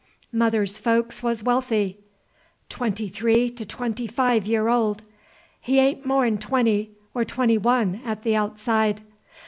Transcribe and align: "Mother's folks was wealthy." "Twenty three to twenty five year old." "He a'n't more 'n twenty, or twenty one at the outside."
"Mother's 0.31 0.79
folks 0.79 1.21
was 1.21 1.43
wealthy." 1.43 1.99
"Twenty 2.69 3.07
three 3.07 3.51
to 3.51 3.67
twenty 3.67 4.07
five 4.07 4.47
year 4.47 4.67
old." 4.67 5.03
"He 5.59 5.77
a'n't 5.79 6.07
more 6.07 6.25
'n 6.25 6.39
twenty, 6.39 6.93
or 7.13 7.23
twenty 7.23 7.59
one 7.59 8.01
at 8.03 8.23
the 8.23 8.35
outside." 8.35 9.01